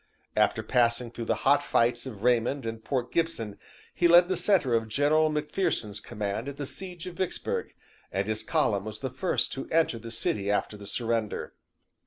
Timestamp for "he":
3.93-4.07